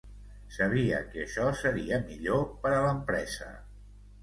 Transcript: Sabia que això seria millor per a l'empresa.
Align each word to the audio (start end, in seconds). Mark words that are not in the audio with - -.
Sabia 0.53 1.01
que 1.11 1.21
això 1.25 1.45
seria 1.59 2.01
millor 2.09 2.43
per 2.65 2.75
a 2.81 2.83
l'empresa. 2.89 3.53